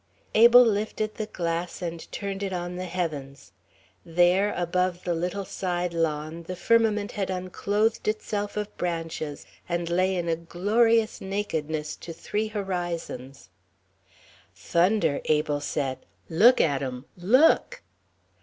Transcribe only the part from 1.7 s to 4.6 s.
and turned it on the heavens. There,